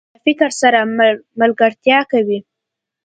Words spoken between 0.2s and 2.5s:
فکر سره ملګرتیا کوي